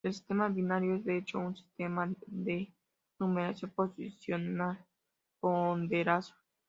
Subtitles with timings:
[0.03, 2.73] El sistema binario es, de hecho, un sistema de
[3.19, 4.83] numeración posicional
[5.39, 6.27] ponderado.